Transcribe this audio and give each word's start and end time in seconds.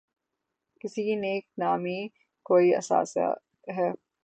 کسی 0.81 1.03
کی 1.03 1.15
نیک 1.15 1.45
نامی 1.57 1.99
کوئی 2.45 2.75
اثاثہ 2.75 3.27
ہے۔ 3.77 3.89